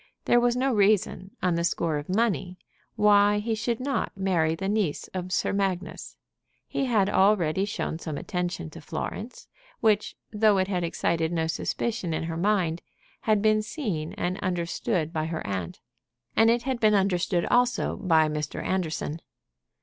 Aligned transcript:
There 0.25 0.39
was 0.39 0.55
no 0.55 0.73
reason, 0.73 1.37
on 1.43 1.53
the 1.53 1.63
score 1.63 1.97
of 1.99 2.09
money, 2.09 2.57
why 2.95 3.37
he 3.37 3.53
should 3.53 3.79
not 3.79 4.11
marry 4.17 4.55
the 4.55 4.67
niece 4.67 5.07
of 5.09 5.31
Sir 5.31 5.53
Magnus. 5.53 6.17
He 6.67 6.85
had 6.85 7.07
already 7.07 7.65
shown 7.65 7.99
some 7.99 8.17
attention 8.17 8.71
to 8.71 8.81
Florence, 8.81 9.47
which, 9.79 10.15
though 10.33 10.57
it 10.57 10.67
had 10.67 10.83
excited 10.83 11.31
no 11.31 11.45
suspicion 11.45 12.15
in 12.15 12.23
her 12.23 12.35
mind, 12.35 12.81
had 13.29 13.43
been 13.43 13.61
seen 13.61 14.13
and 14.13 14.39
understood 14.39 15.13
by 15.13 15.27
her 15.27 15.45
aunt; 15.45 15.79
and 16.35 16.49
it 16.49 16.63
had 16.63 16.79
been 16.79 16.95
understood 16.95 17.45
also 17.51 17.95
by 17.97 18.27
Mr. 18.27 18.59
Anderson. 18.65 19.21